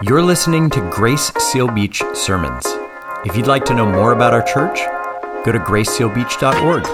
You're 0.00 0.22
listening 0.22 0.70
to 0.70 0.90
Grace 0.92 1.32
Seal 1.38 1.66
Beach 1.66 2.04
Sermons. 2.14 2.64
If 3.24 3.36
you'd 3.36 3.48
like 3.48 3.64
to 3.64 3.74
know 3.74 3.84
more 3.84 4.12
about 4.12 4.32
our 4.32 4.42
church, 4.42 4.78
go 5.44 5.50
to 5.50 5.58
gracesealbeach.org. 5.58 6.84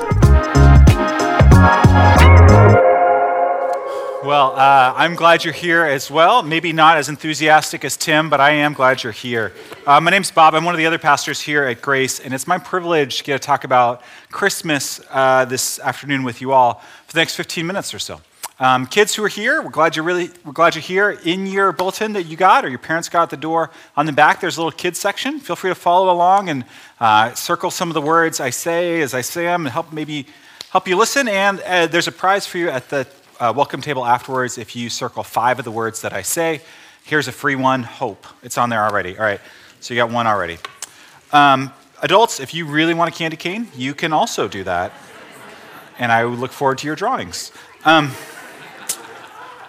Well, 4.24 4.52
uh, 4.56 4.94
I'm 4.96 5.16
glad 5.16 5.44
you're 5.44 5.52
here 5.52 5.84
as 5.84 6.10
well. 6.10 6.42
Maybe 6.42 6.72
not 6.72 6.96
as 6.96 7.10
enthusiastic 7.10 7.84
as 7.84 7.98
Tim, 7.98 8.30
but 8.30 8.40
I 8.40 8.52
am 8.52 8.72
glad 8.72 9.02
you're 9.02 9.12
here. 9.12 9.52
Uh, 9.86 10.00
my 10.00 10.10
name's 10.10 10.30
Bob. 10.30 10.54
I'm 10.54 10.64
one 10.64 10.74
of 10.74 10.78
the 10.78 10.86
other 10.86 10.98
pastors 10.98 11.42
here 11.42 11.64
at 11.64 11.82
Grace, 11.82 12.20
and 12.20 12.32
it's 12.32 12.46
my 12.46 12.56
privilege 12.56 13.18
to 13.18 13.24
get 13.24 13.38
to 13.38 13.46
talk 13.46 13.64
about 13.64 14.00
Christmas 14.30 15.02
uh, 15.10 15.44
this 15.44 15.78
afternoon 15.80 16.22
with 16.22 16.40
you 16.40 16.52
all 16.52 16.82
for 17.06 17.12
the 17.12 17.20
next 17.20 17.34
15 17.34 17.66
minutes 17.66 17.92
or 17.92 17.98
so. 17.98 18.22
Um, 18.60 18.86
kids 18.86 19.12
who 19.16 19.24
are 19.24 19.28
here, 19.28 19.60
we're 19.62 19.70
glad 19.70 19.96
you're 19.96 20.04
really 20.04 20.30
we're 20.44 20.52
glad 20.52 20.76
you're 20.76 20.82
here. 20.82 21.10
In 21.24 21.44
your 21.44 21.72
bulletin 21.72 22.12
that 22.12 22.26
you 22.26 22.36
got 22.36 22.64
or 22.64 22.68
your 22.68 22.78
parents 22.78 23.08
got 23.08 23.24
at 23.24 23.30
the 23.30 23.36
door 23.36 23.70
on 23.96 24.06
the 24.06 24.12
back, 24.12 24.40
there's 24.40 24.58
a 24.58 24.60
little 24.60 24.70
kids 24.70 24.96
section. 24.96 25.40
Feel 25.40 25.56
free 25.56 25.72
to 25.72 25.74
follow 25.74 26.12
along 26.12 26.48
and 26.48 26.64
uh, 27.00 27.34
circle 27.34 27.72
some 27.72 27.90
of 27.90 27.94
the 27.94 28.00
words 28.00 28.38
I 28.38 28.50
say 28.50 29.00
as 29.00 29.12
I 29.12 29.22
say 29.22 29.46
them, 29.46 29.66
and 29.66 29.72
help 29.72 29.92
maybe 29.92 30.26
help 30.70 30.86
you 30.86 30.96
listen. 30.96 31.26
And 31.26 31.60
uh, 31.62 31.88
there's 31.88 32.06
a 32.06 32.12
prize 32.12 32.46
for 32.46 32.58
you 32.58 32.70
at 32.70 32.88
the 32.90 33.08
uh, 33.40 33.52
welcome 33.56 33.80
table 33.80 34.06
afterwards 34.06 34.56
if 34.56 34.76
you 34.76 34.88
circle 34.88 35.24
five 35.24 35.58
of 35.58 35.64
the 35.64 35.72
words 35.72 36.02
that 36.02 36.12
I 36.12 36.22
say. 36.22 36.60
Here's 37.02 37.26
a 37.26 37.32
free 37.32 37.56
one, 37.56 37.82
hope. 37.82 38.24
It's 38.44 38.56
on 38.56 38.70
there 38.70 38.84
already. 38.84 39.18
All 39.18 39.24
right, 39.24 39.40
so 39.80 39.94
you 39.94 39.98
got 39.98 40.12
one 40.12 40.28
already. 40.28 40.58
Um, 41.32 41.72
adults, 42.02 42.38
if 42.38 42.54
you 42.54 42.66
really 42.66 42.94
want 42.94 43.12
a 43.12 43.18
candy 43.18 43.36
cane, 43.36 43.66
you 43.74 43.94
can 43.94 44.12
also 44.12 44.46
do 44.46 44.62
that. 44.62 44.92
And 45.98 46.12
I 46.12 46.22
look 46.22 46.52
forward 46.52 46.78
to 46.78 46.86
your 46.86 46.94
drawings. 46.94 47.50
Um, 47.84 48.12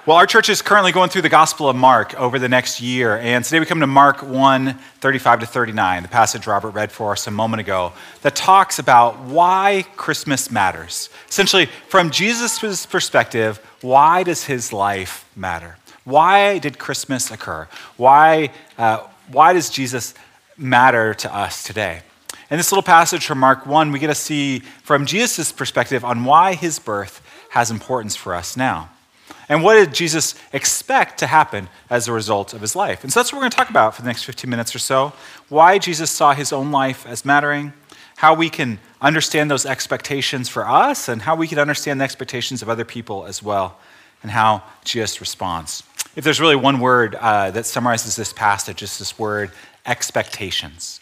well, 0.05 0.17
our 0.17 0.27
church 0.27 0.49
is 0.49 0.61
currently 0.61 0.91
going 0.91 1.09
through 1.09 1.23
the 1.23 1.29
Gospel 1.29 1.67
of 1.67 1.75
Mark 1.75 2.13
over 2.13 2.37
the 2.37 2.47
next 2.47 2.79
year, 2.79 3.17
and 3.17 3.43
today 3.43 3.59
we 3.59 3.65
come 3.65 3.79
to 3.79 3.87
Mark 3.87 4.21
1 4.21 4.73
35 4.99 5.39
to 5.39 5.45
39, 5.47 6.03
the 6.03 6.09
passage 6.09 6.45
Robert 6.45 6.69
read 6.71 6.91
for 6.91 7.13
us 7.13 7.25
a 7.25 7.31
moment 7.31 7.59
ago, 7.59 7.91
that 8.21 8.35
talks 8.35 8.77
about 8.77 9.19
why 9.21 9.83
Christmas 9.95 10.51
matters. 10.51 11.09
Essentially, 11.27 11.65
from 11.87 12.11
Jesus' 12.11 12.85
perspective, 12.85 13.57
why 13.81 14.21
does 14.21 14.43
his 14.43 14.71
life 14.71 15.27
matter? 15.35 15.75
Why 16.03 16.59
did 16.59 16.77
Christmas 16.77 17.31
occur? 17.31 17.67
Why, 17.97 18.51
uh, 18.77 19.07
why 19.31 19.53
does 19.53 19.71
Jesus 19.71 20.13
matter 20.55 21.15
to 21.15 21.35
us 21.35 21.63
today? 21.63 22.03
In 22.51 22.57
this 22.57 22.71
little 22.71 22.83
passage 22.83 23.25
from 23.25 23.39
Mark 23.39 23.65
1, 23.65 23.91
we 23.91 23.97
get 23.97 24.07
to 24.07 24.15
see 24.15 24.59
from 24.59 25.07
Jesus' 25.07 25.51
perspective 25.51 26.05
on 26.05 26.25
why 26.25 26.53
his 26.53 26.77
birth 26.77 27.25
has 27.49 27.71
importance 27.71 28.15
for 28.15 28.35
us 28.35 28.55
now. 28.55 28.91
And 29.47 29.63
what 29.63 29.75
did 29.75 29.93
Jesus 29.93 30.35
expect 30.53 31.19
to 31.19 31.27
happen 31.27 31.69
as 31.89 32.07
a 32.07 32.11
result 32.11 32.53
of 32.53 32.61
his 32.61 32.75
life? 32.75 33.03
And 33.03 33.13
so 33.13 33.19
that's 33.19 33.31
what 33.31 33.37
we're 33.37 33.43
going 33.43 33.51
to 33.51 33.57
talk 33.57 33.69
about 33.69 33.95
for 33.95 34.01
the 34.01 34.07
next 34.07 34.23
15 34.23 34.49
minutes 34.49 34.75
or 34.75 34.79
so. 34.79 35.13
Why 35.49 35.77
Jesus 35.77 36.09
saw 36.09 36.33
his 36.33 36.51
own 36.51 36.71
life 36.71 37.05
as 37.05 37.25
mattering, 37.25 37.73
how 38.17 38.33
we 38.33 38.49
can 38.49 38.79
understand 39.01 39.51
those 39.51 39.65
expectations 39.65 40.49
for 40.49 40.67
us, 40.67 41.07
and 41.07 41.21
how 41.21 41.35
we 41.35 41.47
can 41.47 41.59
understand 41.59 41.99
the 41.99 42.05
expectations 42.05 42.61
of 42.61 42.69
other 42.69 42.85
people 42.85 43.25
as 43.25 43.43
well, 43.43 43.77
and 44.23 44.31
how 44.31 44.63
Jesus 44.83 45.21
responds. 45.21 45.83
If 46.15 46.23
there's 46.23 46.39
really 46.39 46.55
one 46.55 46.79
word 46.79 47.15
uh, 47.15 47.51
that 47.51 47.65
summarizes 47.65 48.15
this 48.15 48.33
passage, 48.33 48.81
it's 48.81 48.97
this 48.97 49.19
word 49.19 49.51
expectations. 49.85 51.01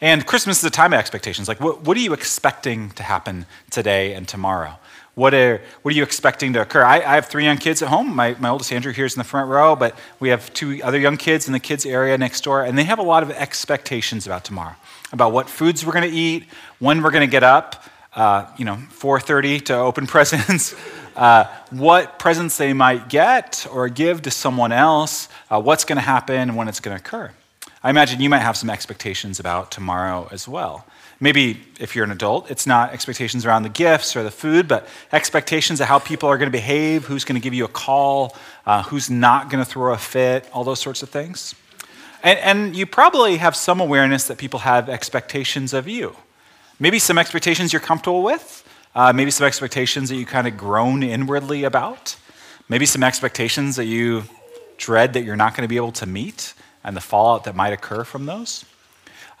And 0.00 0.24
Christmas 0.26 0.58
is 0.58 0.64
a 0.64 0.70
time 0.70 0.92
of 0.92 0.98
expectations. 0.98 1.48
Like, 1.48 1.60
what, 1.60 1.82
what 1.82 1.96
are 1.96 2.00
you 2.00 2.12
expecting 2.12 2.90
to 2.92 3.02
happen 3.02 3.46
today 3.70 4.14
and 4.14 4.28
tomorrow? 4.28 4.78
What 5.14 5.34
are, 5.34 5.60
what 5.82 5.92
are 5.92 5.96
you 5.96 6.02
expecting 6.02 6.52
to 6.52 6.62
occur? 6.62 6.84
I, 6.84 6.96
I, 6.96 7.14
have 7.16 7.26
three 7.26 7.44
young 7.44 7.58
kids 7.58 7.82
at 7.82 7.88
home. 7.88 8.14
My, 8.14 8.36
my 8.38 8.48
oldest 8.48 8.72
Andrew 8.72 8.92
here 8.92 9.04
is 9.04 9.14
in 9.14 9.18
the 9.18 9.24
front 9.24 9.50
row, 9.50 9.74
but 9.74 9.98
we 10.20 10.28
have 10.28 10.52
two 10.54 10.80
other 10.84 10.98
young 10.98 11.16
kids 11.16 11.46
in 11.46 11.52
the 11.52 11.60
kids 11.60 11.84
area 11.84 12.16
next 12.16 12.44
door, 12.44 12.62
and 12.62 12.78
they 12.78 12.84
have 12.84 12.98
a 12.98 13.02
lot 13.02 13.22
of 13.22 13.30
expectations 13.32 14.26
about 14.26 14.44
tomorrow, 14.44 14.76
about 15.12 15.32
what 15.32 15.48
foods 15.48 15.84
we're 15.84 15.92
going 15.92 16.08
to 16.08 16.16
eat, 16.16 16.44
when 16.78 17.02
we're 17.02 17.10
going 17.10 17.26
to 17.26 17.30
get 17.30 17.42
up, 17.42 17.84
uh, 18.14 18.46
you 18.56 18.64
know, 18.64 18.76
4.30 18.90 19.64
to 19.66 19.74
open 19.74 20.06
presents, 20.08 20.74
uh, 21.16 21.44
what 21.70 22.18
presents 22.18 22.56
they 22.56 22.72
might 22.72 23.08
get 23.08 23.66
or 23.70 23.88
give 23.88 24.22
to 24.22 24.30
someone 24.30 24.70
else, 24.70 25.28
uh, 25.50 25.60
what's 25.60 25.84
going 25.84 25.96
to 25.96 26.02
happen, 26.02 26.36
and 26.36 26.56
when 26.56 26.68
it's 26.68 26.80
going 26.80 26.96
to 26.96 27.02
occur. 27.02 27.32
I 27.82 27.90
imagine 27.90 28.20
you 28.20 28.28
might 28.28 28.40
have 28.40 28.56
some 28.56 28.70
expectations 28.70 29.40
about 29.40 29.70
tomorrow 29.70 30.28
as 30.30 30.46
well. 30.46 30.86
Maybe 31.22 31.60
if 31.78 31.94
you're 31.94 32.06
an 32.06 32.10
adult, 32.10 32.50
it's 32.50 32.66
not 32.66 32.94
expectations 32.94 33.44
around 33.44 33.64
the 33.64 33.68
gifts 33.68 34.16
or 34.16 34.22
the 34.22 34.30
food, 34.30 34.66
but 34.66 34.88
expectations 35.12 35.78
of 35.80 35.86
how 35.86 35.98
people 35.98 36.30
are 36.30 36.38
going 36.38 36.46
to 36.46 36.58
behave, 36.58 37.04
who's 37.04 37.24
going 37.24 37.38
to 37.38 37.44
give 37.44 37.52
you 37.52 37.66
a 37.66 37.68
call, 37.68 38.34
uh, 38.64 38.82
who's 38.84 39.10
not 39.10 39.50
going 39.50 39.62
to 39.62 39.70
throw 39.70 39.92
a 39.92 39.98
fit, 39.98 40.48
all 40.52 40.64
those 40.64 40.80
sorts 40.80 41.02
of 41.02 41.10
things. 41.10 41.54
And, 42.22 42.38
and 42.38 42.76
you 42.76 42.86
probably 42.86 43.36
have 43.36 43.54
some 43.54 43.80
awareness 43.80 44.28
that 44.28 44.38
people 44.38 44.60
have 44.60 44.88
expectations 44.88 45.74
of 45.74 45.86
you. 45.86 46.16
Maybe 46.78 46.98
some 46.98 47.18
expectations 47.18 47.70
you're 47.74 47.80
comfortable 47.80 48.22
with, 48.22 48.66
uh, 48.94 49.12
maybe 49.12 49.30
some 49.30 49.46
expectations 49.46 50.08
that 50.08 50.16
you 50.16 50.24
kind 50.24 50.46
of 50.46 50.56
groan 50.56 51.02
inwardly 51.02 51.64
about, 51.64 52.16
maybe 52.70 52.86
some 52.86 53.02
expectations 53.02 53.76
that 53.76 53.84
you 53.84 54.24
dread 54.78 55.12
that 55.12 55.24
you're 55.24 55.36
not 55.36 55.54
going 55.54 55.64
to 55.64 55.68
be 55.68 55.76
able 55.76 55.92
to 55.92 56.06
meet 56.06 56.54
and 56.82 56.96
the 56.96 57.00
fallout 57.02 57.44
that 57.44 57.54
might 57.54 57.74
occur 57.74 58.04
from 58.04 58.24
those. 58.24 58.64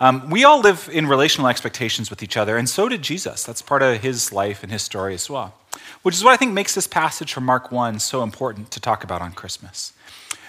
Um, 0.00 0.30
we 0.30 0.44
all 0.44 0.60
live 0.60 0.88
in 0.90 1.06
relational 1.06 1.48
expectations 1.48 2.08
with 2.08 2.22
each 2.22 2.38
other, 2.38 2.56
and 2.56 2.66
so 2.66 2.88
did 2.88 3.02
Jesus. 3.02 3.44
That's 3.44 3.60
part 3.60 3.82
of 3.82 4.00
his 4.00 4.32
life 4.32 4.62
and 4.62 4.72
his 4.72 4.82
story 4.82 5.12
as 5.12 5.28
well, 5.28 5.54
which 6.02 6.14
is 6.14 6.24
what 6.24 6.32
I 6.32 6.36
think 6.38 6.54
makes 6.54 6.74
this 6.74 6.86
passage 6.86 7.34
from 7.34 7.44
Mark 7.44 7.70
1 7.70 7.98
so 8.00 8.22
important 8.22 8.70
to 8.70 8.80
talk 8.80 9.04
about 9.04 9.20
on 9.20 9.32
Christmas. 9.32 9.92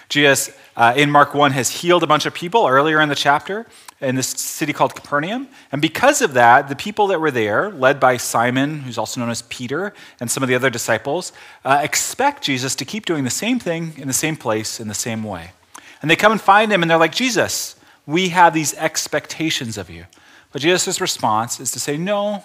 Jesus, 0.08 0.50
uh, 0.76 0.94
in 0.96 1.10
Mark 1.10 1.34
1, 1.34 1.52
has 1.52 1.70
healed 1.70 2.02
a 2.02 2.06
bunch 2.06 2.24
of 2.24 2.32
people 2.32 2.66
earlier 2.66 3.00
in 3.00 3.10
the 3.10 3.14
chapter 3.14 3.66
in 4.00 4.14
this 4.14 4.28
city 4.28 4.72
called 4.72 4.94
Capernaum. 4.94 5.48
And 5.70 5.80
because 5.80 6.20
of 6.22 6.34
that, 6.34 6.68
the 6.68 6.76
people 6.76 7.06
that 7.08 7.20
were 7.20 7.30
there, 7.30 7.70
led 7.70 8.00
by 8.00 8.16
Simon, 8.16 8.80
who's 8.80 8.98
also 8.98 9.20
known 9.20 9.30
as 9.30 9.42
Peter, 9.42 9.92
and 10.18 10.30
some 10.30 10.42
of 10.42 10.48
the 10.48 10.54
other 10.54 10.70
disciples, 10.70 11.32
uh, 11.64 11.80
expect 11.82 12.42
Jesus 12.42 12.74
to 12.74 12.84
keep 12.84 13.06
doing 13.06 13.24
the 13.24 13.30
same 13.30 13.58
thing 13.58 13.94
in 13.96 14.06
the 14.06 14.14
same 14.14 14.36
place 14.36 14.80
in 14.80 14.88
the 14.88 14.94
same 14.94 15.22
way. 15.24 15.52
And 16.00 16.10
they 16.10 16.16
come 16.16 16.32
and 16.32 16.40
find 16.40 16.72
him, 16.72 16.82
and 16.82 16.90
they're 16.90 16.98
like, 16.98 17.14
Jesus, 17.14 17.76
we 18.06 18.30
have 18.30 18.54
these 18.54 18.74
expectations 18.74 19.78
of 19.78 19.90
you. 19.90 20.06
But 20.52 20.62
Jesus' 20.62 21.00
response 21.00 21.60
is 21.60 21.70
to 21.72 21.80
say, 21.80 21.96
No, 21.96 22.44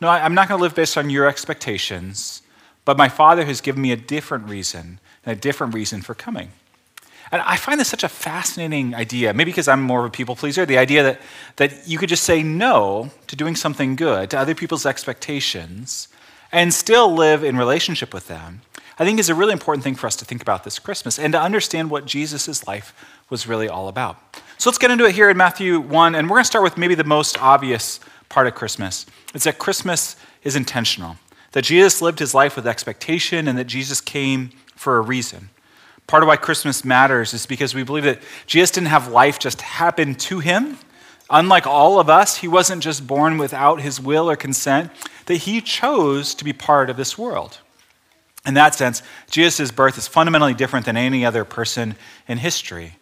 no, 0.00 0.08
I'm 0.08 0.34
not 0.34 0.48
going 0.48 0.58
to 0.58 0.62
live 0.62 0.74
based 0.74 0.98
on 0.98 1.10
your 1.10 1.26
expectations, 1.26 2.42
but 2.84 2.96
my 2.96 3.08
Father 3.08 3.44
has 3.44 3.60
given 3.60 3.82
me 3.82 3.92
a 3.92 3.96
different 3.96 4.48
reason, 4.48 5.00
and 5.24 5.36
a 5.36 5.40
different 5.40 5.74
reason 5.74 6.02
for 6.02 6.14
coming. 6.14 6.50
And 7.32 7.42
I 7.42 7.56
find 7.56 7.80
this 7.80 7.88
such 7.88 8.04
a 8.04 8.08
fascinating 8.08 8.94
idea, 8.94 9.34
maybe 9.34 9.50
because 9.50 9.66
I'm 9.66 9.82
more 9.82 10.00
of 10.00 10.06
a 10.06 10.10
people 10.10 10.36
pleaser, 10.36 10.64
the 10.64 10.78
idea 10.78 11.02
that, 11.02 11.20
that 11.56 11.88
you 11.88 11.98
could 11.98 12.08
just 12.08 12.22
say 12.22 12.42
no 12.42 13.10
to 13.26 13.34
doing 13.34 13.56
something 13.56 13.96
good, 13.96 14.30
to 14.30 14.38
other 14.38 14.54
people's 14.54 14.86
expectations, 14.86 16.08
and 16.52 16.72
still 16.72 17.12
live 17.12 17.42
in 17.42 17.56
relationship 17.56 18.14
with 18.14 18.28
them, 18.28 18.62
I 18.98 19.04
think 19.04 19.18
is 19.18 19.28
a 19.28 19.34
really 19.34 19.52
important 19.52 19.82
thing 19.82 19.96
for 19.96 20.06
us 20.06 20.16
to 20.16 20.24
think 20.24 20.40
about 20.40 20.64
this 20.64 20.78
Christmas 20.78 21.18
and 21.18 21.32
to 21.32 21.40
understand 21.40 21.90
what 21.90 22.06
Jesus' 22.06 22.66
life 22.66 22.94
was 23.28 23.46
really 23.46 23.68
all 23.68 23.88
about. 23.88 24.40
So 24.58 24.70
let's 24.70 24.78
get 24.78 24.90
into 24.90 25.04
it 25.04 25.14
here 25.14 25.28
in 25.28 25.36
Matthew 25.36 25.78
1, 25.78 26.14
and 26.14 26.30
we're 26.30 26.36
going 26.36 26.44
to 26.44 26.48
start 26.48 26.64
with 26.64 26.78
maybe 26.78 26.94
the 26.94 27.04
most 27.04 27.40
obvious 27.42 28.00
part 28.30 28.46
of 28.46 28.54
Christmas. 28.54 29.04
It's 29.34 29.44
that 29.44 29.58
Christmas 29.58 30.16
is 30.44 30.56
intentional, 30.56 31.16
that 31.52 31.62
Jesus 31.62 32.00
lived 32.00 32.18
his 32.18 32.32
life 32.32 32.56
with 32.56 32.66
expectation, 32.66 33.48
and 33.48 33.58
that 33.58 33.66
Jesus 33.66 34.00
came 34.00 34.50
for 34.74 34.96
a 34.96 35.02
reason. 35.02 35.50
Part 36.06 36.22
of 36.22 36.28
why 36.28 36.36
Christmas 36.36 36.86
matters 36.86 37.34
is 37.34 37.44
because 37.44 37.74
we 37.74 37.82
believe 37.82 38.04
that 38.04 38.22
Jesus 38.46 38.70
didn't 38.70 38.88
have 38.88 39.08
life 39.08 39.38
just 39.38 39.60
happen 39.60 40.14
to 40.14 40.38
him. 40.38 40.78
Unlike 41.28 41.66
all 41.66 42.00
of 42.00 42.08
us, 42.08 42.38
he 42.38 42.48
wasn't 42.48 42.82
just 42.82 43.06
born 43.06 43.36
without 43.36 43.82
his 43.82 44.00
will 44.00 44.30
or 44.30 44.36
consent, 44.36 44.90
that 45.26 45.36
he 45.36 45.60
chose 45.60 46.34
to 46.34 46.44
be 46.44 46.54
part 46.54 46.88
of 46.88 46.96
this 46.96 47.18
world. 47.18 47.58
In 48.46 48.54
that 48.54 48.74
sense, 48.74 49.02
Jesus' 49.30 49.70
birth 49.70 49.98
is 49.98 50.08
fundamentally 50.08 50.54
different 50.54 50.86
than 50.86 50.96
any 50.96 51.26
other 51.26 51.44
person 51.44 51.96
in 52.26 52.38
history. 52.38 52.94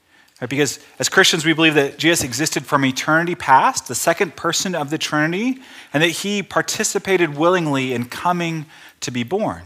Right? 0.45 0.51
Because 0.51 0.79
as 0.99 1.09
Christians, 1.09 1.47
we 1.47 1.55
believe 1.55 1.73
that 1.73 1.97
Jesus 1.97 2.23
existed 2.23 2.67
from 2.67 2.85
eternity 2.85 3.35
past, 3.35 3.89
the 3.89 3.95
second 3.95 4.37
person 4.37 4.75
of 4.75 4.91
the 4.91 4.99
Trinity, 4.99 5.63
and 5.95 6.03
that 6.03 6.09
he 6.09 6.43
participated 6.43 7.39
willingly 7.39 7.95
in 7.95 8.11
coming 8.11 8.67
to 9.01 9.11
be 9.11 9.23
born. 9.23 9.63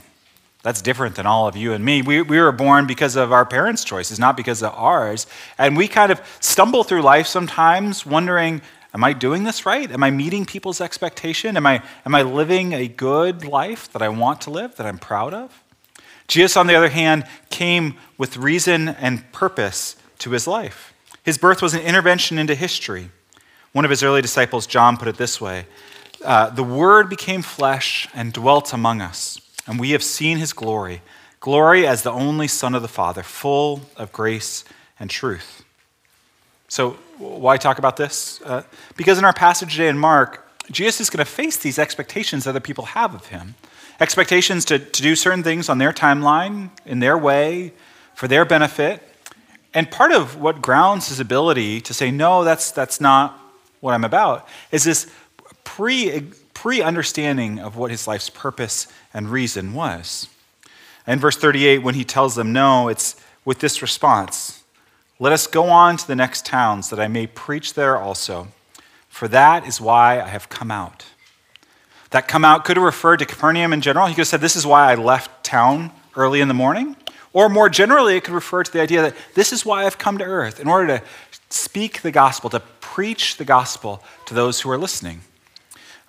That's 0.63 0.81
different 0.81 1.17
than 1.17 1.27
all 1.27 1.49
of 1.49 1.57
you 1.57 1.73
and 1.73 1.85
me. 1.85 2.03
We, 2.03 2.23
we 2.23 2.39
were 2.39 2.53
born 2.53 2.87
because 2.87 3.17
of 3.17 3.33
our 3.33 3.45
parents' 3.45 3.83
choices, 3.83 4.21
not 4.21 4.37
because 4.37 4.63
of 4.63 4.73
ours. 4.73 5.27
And 5.59 5.77
we 5.77 5.89
kind 5.89 6.13
of 6.13 6.21
stumble 6.39 6.85
through 6.85 7.03
life 7.03 7.27
sometimes 7.27 8.07
wondering, 8.07 8.63
am 8.95 9.03
I 9.03 9.15
doing 9.15 9.43
this 9.43 9.67
right? 9.67 9.91
Am 9.91 10.05
I 10.05 10.13
meeting 10.13 10.47
people's 10.47 10.81
expectation? 10.81 11.57
Am 11.57 11.67
I, 11.67 11.83
am 12.07 12.15
I 12.15 12.23
living 12.23 12.73
a 12.73 12.87
good 12.87 13.45
life 13.45 13.91
that 13.91 14.03
I 14.03 14.11
want 14.11 14.43
to 14.43 14.51
live, 14.51 14.77
that 14.77 14.87
I'm 14.87 14.99
proud 14.99 15.35
of? 15.35 15.61
Jesus, 16.29 16.57
on 16.57 16.69
the 16.69 16.77
other 16.77 16.91
hand, 16.91 17.25
came 17.51 17.97
with 18.17 18.37
reason 18.37 18.91
and 18.91 19.33
purpose 19.33 19.97
to 20.19 20.31
his 20.31 20.47
life. 20.47 20.93
His 21.23 21.39
birth 21.39 21.63
was 21.63 21.75
an 21.75 21.81
intervention 21.81 22.39
into 22.39 22.55
history. 22.55 23.11
One 23.73 23.85
of 23.85 23.91
his 23.91 24.03
early 24.03 24.23
disciples, 24.23 24.67
John, 24.67 24.97
put 24.97 25.09
it 25.09 25.17
this 25.17 25.41
way 25.41 25.67
uh, 26.25 26.51
The 26.51 26.65
Word 26.65 27.09
became 27.09 27.43
flesh 27.43 28.09
and 28.15 28.33
dwelt 28.33 28.73
among 28.73 29.01
us, 29.01 29.41
and 29.67 29.79
we 29.79 29.91
have 29.91 30.03
seen 30.03 30.39
his 30.39 30.53
glory 30.53 31.03
glory 31.41 31.87
as 31.87 32.03
the 32.03 32.11
only 32.11 32.49
Son 32.49 32.75
of 32.75 32.83
the 32.83 32.89
Father, 32.89 33.23
full 33.23 33.83
of 33.97 34.13
grace 34.13 34.65
and 34.99 35.09
truth. 35.09 35.65
So, 36.69 36.91
why 37.19 37.57
talk 37.57 37.79
about 37.79 37.97
this? 37.97 38.41
Uh, 38.43 38.63
because 38.97 39.19
in 39.19 39.25
our 39.25 39.33
passage 39.33 39.73
today 39.73 39.89
in 39.89 39.99
Mark, 39.99 40.47
Jesus 40.71 41.03
is 41.03 41.11
going 41.11 41.25
to 41.25 41.31
face 41.31 41.57
these 41.57 41.79
expectations 41.79 42.47
other 42.47 42.61
people 42.61 42.87
have 42.87 43.15
of 43.15 43.27
him 43.27 43.55
expectations 44.01 44.65
to, 44.67 44.79
to 44.79 45.03
do 45.03 45.17
certain 45.17 45.43
things 45.43 45.69
on 45.69 45.79
their 45.79 45.93
timeline, 45.93 46.71
in 46.87 47.01
their 47.01 47.19
way, 47.19 47.73
for 48.15 48.29
their 48.29 48.45
benefit. 48.45 49.03
And 49.75 49.91
part 49.91 50.13
of 50.13 50.41
what 50.41 50.63
grounds 50.63 51.09
his 51.09 51.21
ability 51.21 51.81
to 51.83 51.95
say, 51.95 52.11
no, 52.11 52.45
that's, 52.45 52.71
that's 52.71 53.01
not 53.01 53.39
what 53.81 53.93
I'm 53.93 54.05
about, 54.05 54.49
is 54.73 54.85
this 54.85 55.11
pre, 55.65 56.23
pre 56.55 56.83
understanding 56.83 57.59
of 57.59 57.77
what 57.77 57.91
his 57.91 58.07
life's 58.07 58.31
purpose 58.31 58.87
and 59.13 59.31
reason 59.31 59.75
was. 59.75 60.29
In 61.07 61.19
verse 61.19 61.37
38, 61.37 61.79
when 61.79 61.95
he 61.95 62.05
tells 62.05 62.35
them 62.35 62.53
no, 62.53 62.89
it's 62.89 63.17
with 63.45 63.61
this 63.61 63.81
response 63.81 64.63
Let 65.19 65.33
us 65.33 65.47
go 65.47 65.65
on 65.65 65.97
to 65.97 66.07
the 66.07 66.17
next 66.17 66.47
towns, 66.47 66.91
that 66.91 67.01
I 67.01 67.09
may 67.09 67.27
preach 67.27 67.75
there 67.75 67.97
also, 67.97 68.49
for 69.09 69.29
that 69.29 69.67
is 69.67 69.81
why 69.81 70.21
I 70.21 70.29
have 70.29 70.49
come 70.49 70.71
out. 70.71 71.07
That 72.11 72.29
come 72.29 72.45
out 72.45 72.65
could 72.65 72.77
have 72.77 72.85
referred 72.85 73.19
to 73.19 73.27
Capernaum 73.27 73.73
in 73.73 73.81
general. 73.81 74.07
He 74.07 74.15
could 74.15 74.21
have 74.21 74.29
said, 74.29 74.41
This 74.41 74.57
is 74.57 74.67
why 74.67 74.91
I 74.91 74.95
left 74.95 75.45
town 75.45 75.93
early 76.17 76.41
in 76.41 76.49
the 76.49 76.55
morning. 76.55 76.97
Or 77.39 77.49
more 77.49 77.69
generally, 77.69 78.17
it 78.17 78.25
could 78.25 78.35
refer 78.35 78.65
to 78.65 78.73
the 78.73 78.81
idea 78.81 79.01
that 79.01 79.15
this 79.35 79.53
is 79.53 79.65
why 79.65 79.87
I've 79.87 79.97
come 79.97 80.19
to 80.19 80.25
earth, 80.25 80.59
in 80.59 80.67
order 80.67 80.99
to 80.99 81.05
speak 81.51 82.03
the 82.03 82.11
gospel, 82.11 82.51
to 82.51 82.59
preach 82.81 83.37
the 83.37 83.45
gospel 83.45 84.03
to 84.27 84.35
those 84.35 84.61
who 84.61 84.69
are 84.71 84.77
listening. 84.77 85.21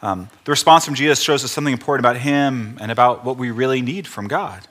Um, 0.01 0.31
the 0.45 0.49
response 0.49 0.85
from 0.85 0.95
Jesus 0.95 1.21
shows 1.21 1.43
us 1.43 1.51
something 1.51 1.71
important 1.71 2.03
about 2.03 2.17
him 2.17 2.79
and 2.81 2.91
about 2.91 3.23
what 3.23 3.37
we 3.37 3.51
really 3.51 3.83
need 3.83 4.07
from 4.07 4.27
God. 4.27 4.67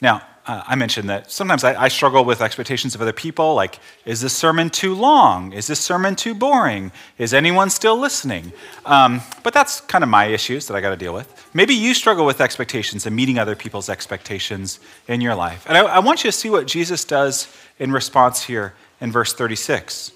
Now, 0.00 0.22
uh, 0.46 0.62
I 0.66 0.74
mentioned 0.74 1.08
that 1.08 1.30
sometimes 1.30 1.62
I, 1.62 1.84
I, 1.84 1.88
struggle 1.88 2.24
with 2.24 2.40
expectations 2.40 2.96
of 2.96 3.00
other 3.00 3.12
people. 3.12 3.54
Like, 3.54 3.78
is 4.04 4.20
this 4.20 4.32
sermon 4.32 4.70
too 4.70 4.92
long? 4.92 5.52
Is 5.52 5.68
this 5.68 5.78
sermon 5.78 6.16
too 6.16 6.34
boring? 6.34 6.90
Is 7.16 7.32
anyone 7.32 7.70
still 7.70 7.96
listening? 7.96 8.52
Um, 8.84 9.20
but 9.44 9.54
that's 9.54 9.80
kind 9.82 10.02
of 10.02 10.10
my 10.10 10.26
issues 10.26 10.66
that 10.66 10.74
I 10.74 10.80
got 10.80 10.90
to 10.90 10.96
deal 10.96 11.14
with. 11.14 11.48
Maybe 11.54 11.74
you 11.74 11.94
struggle 11.94 12.26
with 12.26 12.40
expectations 12.40 13.06
and 13.06 13.14
meeting 13.14 13.38
other 13.38 13.54
people's 13.54 13.88
expectations 13.88 14.80
in 15.06 15.20
your 15.20 15.36
life. 15.36 15.64
And 15.68 15.78
I, 15.78 15.82
I 15.82 15.98
want 16.00 16.24
you 16.24 16.30
to 16.32 16.36
see 16.36 16.50
what 16.50 16.66
Jesus 16.66 17.04
does 17.04 17.46
in 17.78 17.92
response 17.92 18.42
here 18.42 18.74
in 19.00 19.12
verse 19.12 19.32
36. 19.32 20.10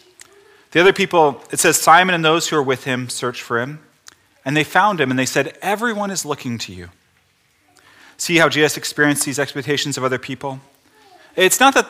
The 0.73 0.81
other 0.81 0.93
people, 0.93 1.41
it 1.53 1.61
says, 1.61 1.81
Simon 1.81 2.17
and 2.17 2.25
those 2.25 2.49
who 2.49 2.57
are 2.57 2.63
with 2.63 2.83
him 2.83 3.09
searched 3.09 3.43
for 3.43 3.61
him, 3.61 3.79
and 4.45 4.57
they 4.57 4.65
found 4.65 5.01
him, 5.01 5.11
and 5.11 5.19
they 5.19 5.27
said, 5.27 5.57
Everyone 5.63 6.11
is 6.11 6.25
looking 6.25 6.59
to 6.59 6.73
you. 6.73 6.91
See 8.19 8.37
how 8.37 8.49
Jesus 8.49 8.77
experienced 8.77 9.25
these 9.25 9.39
expectations 9.39 9.97
of 9.97 10.05
other 10.05 10.19
people? 10.19 10.61
It's 11.35 11.61
not 11.61 11.75
that 11.75 11.89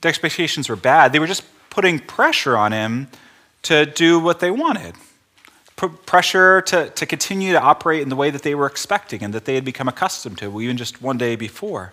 the 0.00 0.08
expectations 0.08 0.68
were 0.68 0.76
bad, 0.76 1.12
they 1.12 1.18
were 1.18 1.26
just 1.26 1.44
putting 1.70 1.98
pressure 1.98 2.56
on 2.56 2.72
him 2.72 3.08
to 3.62 3.84
do 3.84 4.18
what 4.18 4.40
they 4.40 4.50
wanted. 4.50 4.94
Put 5.76 6.06
pressure 6.06 6.62
to, 6.62 6.88
to 6.88 7.04
continue 7.04 7.52
to 7.52 7.60
operate 7.60 8.00
in 8.00 8.08
the 8.08 8.16
way 8.16 8.30
that 8.30 8.42
they 8.42 8.54
were 8.54 8.66
expecting 8.66 9.22
and 9.22 9.34
that 9.34 9.44
they 9.44 9.54
had 9.54 9.64
become 9.64 9.88
accustomed 9.88 10.38
to, 10.38 10.60
even 10.62 10.78
just 10.78 11.02
one 11.02 11.18
day 11.18 11.36
before. 11.36 11.92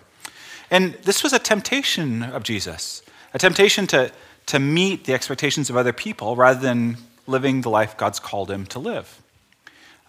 And 0.70 0.94
this 1.02 1.22
was 1.22 1.34
a 1.34 1.38
temptation 1.38 2.22
of 2.22 2.42
Jesus, 2.42 3.02
a 3.34 3.38
temptation 3.38 3.86
to, 3.88 4.10
to 4.46 4.58
meet 4.58 5.04
the 5.04 5.12
expectations 5.12 5.68
of 5.68 5.76
other 5.76 5.92
people 5.92 6.36
rather 6.36 6.60
than 6.60 6.96
living 7.26 7.60
the 7.60 7.70
life 7.70 7.96
God's 7.96 8.20
called 8.20 8.50
him 8.50 8.64
to 8.66 8.78
live. 8.78 9.20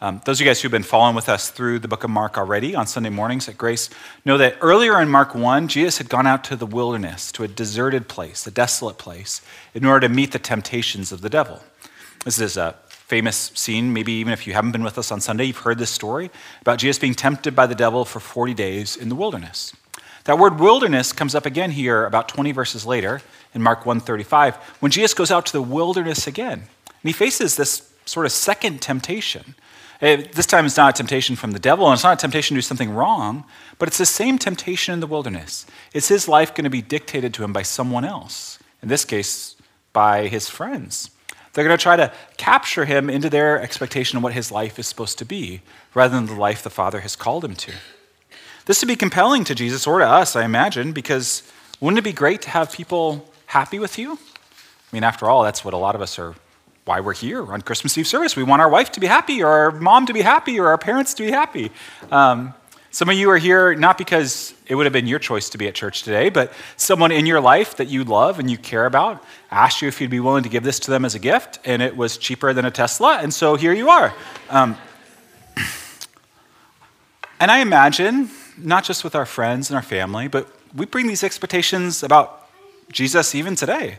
Um, 0.05 0.21
those 0.23 0.37
of 0.37 0.45
you 0.45 0.49
guys 0.51 0.61
who've 0.61 0.71
been 0.71 0.83
following 0.83 1.15
with 1.15 1.29
us 1.29 1.49
through 1.49 1.79
the 1.79 1.87
book 1.87 2.03
of 2.03 2.11
Mark 2.11 2.37
already 2.37 2.75
on 2.75 2.85
Sunday 2.85 3.09
mornings 3.09 3.49
at 3.49 3.57
Grace 3.57 3.89
know 4.23 4.37
that 4.37 4.55
earlier 4.61 5.01
in 5.01 5.09
Mark 5.09 5.33
1, 5.33 5.67
Jesus 5.67 5.97
had 5.97 6.09
gone 6.09 6.27
out 6.27 6.43
to 6.43 6.55
the 6.55 6.67
wilderness, 6.67 7.31
to 7.31 7.43
a 7.43 7.47
deserted 7.47 8.07
place, 8.07 8.45
a 8.45 8.51
desolate 8.51 8.99
place, 8.99 9.41
in 9.73 9.83
order 9.83 10.07
to 10.07 10.13
meet 10.13 10.31
the 10.31 10.37
temptations 10.37 11.11
of 11.11 11.21
the 11.21 11.29
devil. 11.29 11.59
This 12.23 12.37
is 12.37 12.55
a 12.55 12.75
famous 12.87 13.51
scene. 13.55 13.93
Maybe 13.93 14.11
even 14.11 14.31
if 14.31 14.45
you 14.45 14.53
haven't 14.53 14.73
been 14.73 14.83
with 14.83 14.99
us 14.99 15.11
on 15.11 15.21
Sunday, 15.21 15.45
you've 15.45 15.57
heard 15.57 15.79
this 15.79 15.89
story 15.89 16.29
about 16.61 16.77
Jesus 16.77 16.99
being 16.99 17.15
tempted 17.15 17.55
by 17.55 17.65
the 17.65 17.73
devil 17.73 18.05
for 18.05 18.19
40 18.19 18.53
days 18.53 18.95
in 18.95 19.09
the 19.09 19.15
wilderness. 19.15 19.73
That 20.25 20.37
word 20.37 20.59
wilderness 20.59 21.13
comes 21.13 21.33
up 21.33 21.47
again 21.47 21.71
here 21.71 22.05
about 22.05 22.29
20 22.29 22.51
verses 22.51 22.85
later 22.85 23.23
in 23.55 23.63
Mark 23.63 23.85
1:35 23.87 24.53
when 24.81 24.91
Jesus 24.91 25.15
goes 25.15 25.31
out 25.31 25.47
to 25.47 25.51
the 25.51 25.63
wilderness 25.63 26.27
again. 26.27 26.59
And 26.59 27.09
he 27.09 27.11
faces 27.11 27.55
this 27.55 27.89
sort 28.05 28.27
of 28.27 28.31
second 28.31 28.83
temptation. 28.83 29.55
It, 30.01 30.33
this 30.33 30.45
time 30.45 30.65
it's 30.65 30.77
not 30.77 30.95
a 30.95 30.97
temptation 30.97 31.35
from 31.35 31.51
the 31.51 31.59
devil, 31.59 31.87
and 31.87 31.93
it's 31.93 32.03
not 32.03 32.17
a 32.17 32.21
temptation 32.21 32.55
to 32.55 32.57
do 32.57 32.61
something 32.61 32.91
wrong, 32.91 33.45
but 33.77 33.87
it's 33.87 33.97
the 33.97 34.05
same 34.05 34.37
temptation 34.37 34.93
in 34.93 34.99
the 34.99 35.07
wilderness. 35.07 35.65
Is 35.93 36.07
his 36.07 36.27
life 36.27 36.53
going 36.53 36.65
to 36.65 36.69
be 36.69 36.81
dictated 36.81 37.33
to 37.35 37.43
him 37.43 37.53
by 37.53 37.61
someone 37.61 38.03
else? 38.03 38.59
In 38.81 38.89
this 38.89 39.05
case, 39.05 39.55
by 39.93 40.27
his 40.27 40.49
friends. 40.49 41.09
They're 41.53 41.63
going 41.63 41.77
to 41.77 41.81
try 41.81 41.95
to 41.95 42.11
capture 42.35 42.83
him 42.83 43.09
into 43.09 43.29
their 43.29 43.61
expectation 43.61 44.17
of 44.17 44.23
what 44.23 44.33
his 44.33 44.51
life 44.51 44.77
is 44.77 44.87
supposed 44.87 45.17
to 45.19 45.25
be, 45.25 45.61
rather 45.93 46.13
than 46.13 46.25
the 46.25 46.33
life 46.33 46.61
the 46.61 46.69
Father 46.69 46.99
has 46.99 47.15
called 47.15 47.45
him 47.45 47.55
to. 47.55 47.71
This 48.65 48.81
would 48.81 48.89
be 48.89 48.97
compelling 48.97 49.45
to 49.45 49.55
Jesus 49.55 49.87
or 49.87 49.99
to 49.99 50.05
us, 50.05 50.35
I 50.35 50.43
imagine, 50.43 50.91
because 50.91 51.43
wouldn't 51.79 51.99
it 51.99 52.03
be 52.03 52.11
great 52.11 52.41
to 52.41 52.49
have 52.49 52.73
people 52.73 53.29
happy 53.45 53.79
with 53.79 53.97
you? 53.97 54.13
I 54.13 54.91
mean, 54.91 55.03
after 55.03 55.29
all, 55.29 55.43
that's 55.43 55.63
what 55.63 55.73
a 55.73 55.77
lot 55.77 55.95
of 55.95 56.01
us 56.01 56.19
are 56.19 56.35
why 56.85 56.99
we're 56.99 57.13
here 57.13 57.51
on 57.51 57.63
Christmas 57.63 57.97
Eve 57.97 58.05
service. 58.05 58.35
We 58.35 58.43
want 58.43 58.61
our 58.61 58.69
wife 58.69 58.91
to 58.91 58.99
be 58.99 59.07
happy, 59.07 59.43
or 59.43 59.49
our 59.49 59.71
mom 59.71 60.05
to 60.05 60.13
be 60.13 60.21
happy, 60.21 60.59
or 60.59 60.67
our 60.67 60.77
parents 60.77 61.15
to 61.15 61.23
be 61.25 61.31
happy. 61.31 61.71
Um, 62.11 62.53
some 62.91 63.09
of 63.09 63.15
you 63.15 63.29
are 63.31 63.39
here 63.39 63.73
not 63.73 63.97
because 63.97 64.53
it 64.67 64.75
would 64.75 64.85
have 64.85 64.93
been 64.93 65.07
your 65.07 65.17
choice 65.17 65.49
to 65.49 65.57
be 65.57 65.67
at 65.67 65.73
church 65.73 66.03
today, 66.03 66.29
but 66.29 66.53
someone 66.77 67.11
in 67.11 67.25
your 67.25 67.41
life 67.41 67.75
that 67.77 67.87
you 67.87 68.03
love 68.03 68.37
and 68.37 68.51
you 68.51 68.57
care 68.59 68.85
about 68.85 69.23
asked 69.49 69.81
you 69.81 69.87
if 69.87 69.99
you'd 69.99 70.11
be 70.11 70.19
willing 70.19 70.43
to 70.43 70.49
give 70.49 70.63
this 70.63 70.79
to 70.81 70.91
them 70.91 71.05
as 71.05 71.15
a 71.15 71.19
gift, 71.19 71.57
and 71.65 71.81
it 71.81 71.97
was 71.97 72.19
cheaper 72.19 72.53
than 72.53 72.65
a 72.65 72.71
Tesla, 72.71 73.17
and 73.17 73.33
so 73.33 73.55
here 73.55 73.73
you 73.73 73.89
are. 73.89 74.13
Um, 74.51 74.77
and 77.39 77.49
I 77.49 77.59
imagine, 77.61 78.29
not 78.59 78.83
just 78.83 79.03
with 79.03 79.15
our 79.15 79.25
friends 79.25 79.71
and 79.71 79.75
our 79.75 79.83
family, 79.83 80.27
but 80.27 80.47
we 80.75 80.85
bring 80.85 81.07
these 81.07 81.23
expectations 81.23 82.03
about 82.03 82.47
Jesus 82.91 83.33
even 83.33 83.55
today 83.55 83.97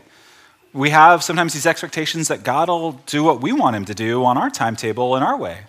we 0.77 0.91
have 0.91 1.23
sometimes 1.23 1.53
these 1.53 1.65
expectations 1.65 2.27
that 2.27 2.43
God 2.43 2.69
will 2.69 2.93
do 3.07 3.23
what 3.23 3.41
we 3.41 3.51
want 3.51 3.75
him 3.75 3.85
to 3.85 3.95
do 3.95 4.23
on 4.23 4.37
our 4.37 4.51
timetable 4.51 5.15
in 5.15 5.23
our 5.23 5.35
way. 5.35 5.61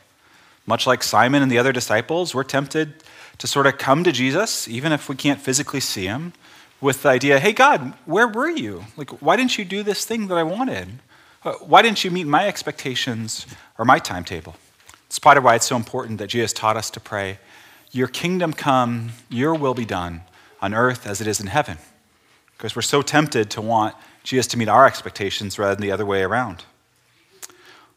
Much 0.66 0.86
like 0.86 1.02
Simon 1.02 1.42
and 1.42 1.50
the 1.50 1.56
other 1.56 1.72
disciples, 1.72 2.34
we're 2.34 2.44
tempted 2.44 2.92
to 3.38 3.46
sort 3.46 3.66
of 3.66 3.78
come 3.78 4.04
to 4.04 4.12
Jesus, 4.12 4.68
even 4.68 4.92
if 4.92 5.08
we 5.08 5.16
can't 5.16 5.40
physically 5.40 5.80
see 5.80 6.04
him, 6.04 6.34
with 6.80 7.02
the 7.02 7.08
idea, 7.08 7.40
hey, 7.40 7.52
God, 7.52 7.94
where 8.04 8.28
were 8.28 8.50
you? 8.50 8.84
Like, 8.98 9.22
why 9.22 9.36
didn't 9.36 9.56
you 9.56 9.64
do 9.64 9.82
this 9.82 10.04
thing 10.04 10.28
that 10.28 10.36
I 10.36 10.42
wanted? 10.42 10.88
Uh, 11.42 11.54
why 11.54 11.80
didn't 11.80 12.04
you 12.04 12.10
meet 12.10 12.26
my 12.26 12.46
expectations 12.46 13.46
or 13.78 13.86
my 13.86 13.98
timetable? 13.98 14.56
It's 15.06 15.18
part 15.18 15.38
of 15.38 15.44
why 15.44 15.54
it's 15.54 15.66
so 15.66 15.76
important 15.76 16.18
that 16.18 16.26
Jesus 16.26 16.52
taught 16.52 16.76
us 16.76 16.90
to 16.90 17.00
pray, 17.00 17.38
Your 17.92 18.08
kingdom 18.08 18.52
come, 18.52 19.12
your 19.30 19.54
will 19.54 19.74
be 19.74 19.86
done 19.86 20.20
on 20.60 20.74
earth 20.74 21.06
as 21.06 21.22
it 21.22 21.26
is 21.26 21.40
in 21.40 21.46
heaven. 21.46 21.78
Because 22.56 22.76
we're 22.76 22.82
so 22.82 23.00
tempted 23.00 23.50
to 23.52 23.62
want 23.62 23.94
Jesus 24.28 24.46
to 24.48 24.58
meet 24.58 24.68
our 24.68 24.86
expectations 24.86 25.58
rather 25.58 25.74
than 25.74 25.82
the 25.82 25.90
other 25.90 26.04
way 26.04 26.22
around. 26.22 26.64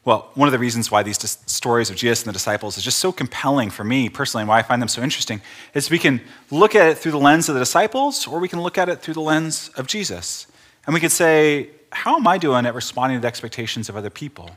Well, 0.05 0.31
one 0.33 0.47
of 0.47 0.53
the 0.53 0.59
reasons 0.59 0.89
why 0.89 1.03
these 1.03 1.19
stories 1.45 1.89
of 1.89 1.97
Jesus 1.97 2.23
and 2.23 2.29
the 2.29 2.33
disciples 2.33 2.77
is 2.77 2.83
just 2.83 2.99
so 2.99 3.11
compelling 3.11 3.69
for 3.69 3.83
me 3.83 4.07
personally, 4.07 4.43
and 4.43 4.49
why 4.49 4.59
I 4.59 4.63
find 4.63 4.81
them 4.81 4.87
so 4.87 5.03
interesting, 5.03 5.41
is 5.73 5.91
we 5.91 5.99
can 5.99 6.21
look 6.49 6.73
at 6.73 6.87
it 6.87 6.97
through 6.97 7.11
the 7.11 7.19
lens 7.19 7.49
of 7.49 7.55
the 7.55 7.61
disciples, 7.61 8.25
or 8.25 8.39
we 8.39 8.47
can 8.47 8.61
look 8.61 8.77
at 8.77 8.87
it 8.87 9.01
through 9.01 9.13
the 9.15 9.21
lens 9.21 9.69
of 9.75 9.87
Jesus. 9.87 10.47
And 10.87 10.93
we 10.93 11.01
could 11.01 11.11
say, 11.11 11.69
how 11.91 12.15
am 12.15 12.25
I 12.25 12.37
doing 12.37 12.65
at 12.65 12.73
responding 12.73 13.17
to 13.17 13.21
the 13.21 13.27
expectations 13.27 13.89
of 13.89 13.97
other 13.97 14.09
people? 14.09 14.51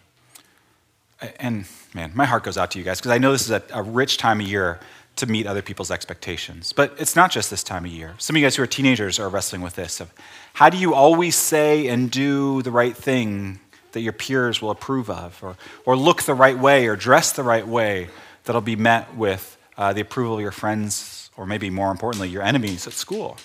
And 1.41 1.67
man, 1.93 2.13
my 2.15 2.25
heart 2.25 2.45
goes 2.45 2.57
out 2.57 2.71
to 2.71 2.79
you 2.79 2.85
guys 2.85 3.01
because 3.01 3.11
I 3.11 3.19
know 3.19 3.33
this 3.33 3.43
is 3.43 3.51
a, 3.51 3.63
a 3.73 3.83
rich 3.83 4.17
time 4.17 4.41
of 4.41 4.47
year 4.47 4.79
to 5.17 5.27
meet 5.27 5.47
other 5.47 5.63
people's 5.63 5.91
expectations. 5.91 6.73
But 6.73 6.95
it's 6.99 7.15
not 7.15 7.31
just 7.31 7.51
this 7.51 7.63
time 7.63 7.85
of 7.85 7.91
year. 7.91 8.15
Some 8.19 8.35
of 8.35 8.41
you 8.41 8.47
guys 8.47 8.57
who 8.57 8.63
are 8.63 8.67
teenagers 8.67 9.19
are 9.19 9.29
wrestling 9.29 9.63
with 9.63 9.77
this 9.77 10.01
of 10.01 10.13
how 10.55 10.69
do 10.71 10.77
you 10.77 10.95
always 10.95 11.37
say 11.37 11.87
and 11.89 12.11
do 12.11 12.63
the 12.63 12.71
right 12.71 12.97
thing 12.97 13.61
that 13.93 14.01
your 14.01 14.13
peers 14.13 14.61
will 14.61 14.71
approve 14.71 15.09
of, 15.09 15.41
or, 15.43 15.57
or 15.87 15.97
look 15.97 16.23
the 16.23 16.35
right 16.35 16.59
way, 16.59 16.89
or 16.89 16.97
dress 16.97 17.33
the 17.33 17.45
right 17.45 17.67
way 17.67 18.09
that'll 18.43 18.61
be 18.61 18.77
met 18.77 19.15
with 19.15 19.57
uh, 19.79 19.93
the 19.93 20.01
approval 20.01 20.35
of 20.35 20.41
your 20.41 20.51
friends, 20.51 21.31
or 21.37 21.47
maybe 21.47 21.71
more 21.71 21.91
importantly, 21.91 22.29
your 22.29 22.43
enemies 22.43 22.87
at 22.87 22.93
school. 22.93 23.37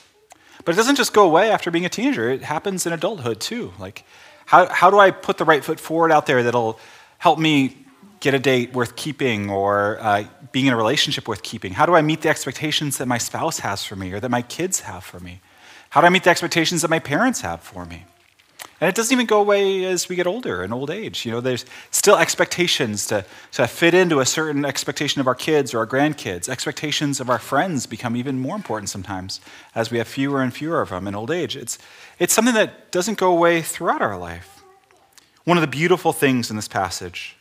But 0.65 0.73
it 0.73 0.75
doesn't 0.75 0.95
just 0.95 1.13
go 1.13 1.23
away 1.23 1.51
after 1.51 1.71
being 1.71 1.85
a 1.85 1.89
teenager, 1.89 2.29
it 2.29 2.41
happens 2.41 2.85
in 2.85 2.93
adulthood 2.93 3.39
too. 3.39 3.73
Like, 3.79 4.03
how, 4.45 4.65
how 4.67 4.89
do 4.89 4.99
I 4.99 5.11
put 5.11 5.37
the 5.37 5.45
right 5.45 5.63
foot 5.63 5.79
forward 5.79 6.11
out 6.11 6.25
there 6.25 6.41
that'll 6.41 6.79
help 7.19 7.37
me 7.37 7.85
get 8.19 8.33
a 8.33 8.39
date 8.39 8.73
worth 8.73 8.95
keeping 8.95 9.49
or 9.49 9.97
uh, 10.01 10.23
being 10.51 10.65
in 10.65 10.73
a 10.73 10.77
relationship 10.77 11.27
worth 11.27 11.43
keeping? 11.43 11.73
How 11.73 11.85
do 11.85 11.95
I 11.95 12.01
meet 12.01 12.21
the 12.21 12.29
expectations 12.29 12.97
that 12.97 13.07
my 13.07 13.17
spouse 13.17 13.59
has 13.59 13.83
for 13.83 13.95
me 13.95 14.11
or 14.11 14.19
that 14.19 14.29
my 14.29 14.41
kids 14.41 14.81
have 14.81 15.03
for 15.03 15.19
me? 15.19 15.41
How 15.91 16.01
do 16.01 16.07
I 16.07 16.09
meet 16.09 16.23
the 16.23 16.29
expectations 16.29 16.81
that 16.81 16.89
my 16.89 16.99
parents 16.99 17.41
have 17.41 17.61
for 17.61 17.85
me? 17.85 18.05
And 18.81 18.87
it 18.87 18.95
doesn't 18.95 19.13
even 19.13 19.25
go 19.25 19.41
away 19.41 19.83
as 19.83 20.07
we 20.07 20.15
get 20.15 20.25
older 20.25 20.63
in 20.63 20.71
old 20.71 20.89
age. 20.89 21.25
You 21.25 21.33
know, 21.33 21.41
there's 21.41 21.65
still 21.91 22.15
expectations 22.15 23.05
to, 23.07 23.25
to 23.53 23.67
fit 23.67 23.93
into 23.93 24.21
a 24.21 24.25
certain 24.25 24.63
expectation 24.63 25.19
of 25.19 25.27
our 25.27 25.35
kids 25.35 25.73
or 25.73 25.79
our 25.79 25.87
grandkids. 25.87 26.47
Expectations 26.47 27.19
of 27.19 27.29
our 27.29 27.39
friends 27.39 27.85
become 27.85 28.15
even 28.15 28.39
more 28.39 28.55
important 28.55 28.89
sometimes 28.89 29.41
as 29.75 29.91
we 29.91 29.97
have 29.97 30.07
fewer 30.07 30.41
and 30.41 30.53
fewer 30.53 30.81
of 30.81 30.89
them 30.89 31.07
in 31.07 31.15
old 31.15 31.29
age. 31.29 31.57
It's, 31.57 31.77
it's 32.19 32.33
something 32.33 32.53
that 32.53 32.91
doesn't 32.91 33.17
go 33.17 33.31
away 33.31 33.61
throughout 33.61 34.01
our 34.01 34.17
life. 34.17 34.63
One 35.43 35.57
of 35.57 35.61
the 35.61 35.67
beautiful 35.67 36.13
things 36.13 36.49
in 36.49 36.55
this 36.55 36.69
passage 36.69 37.35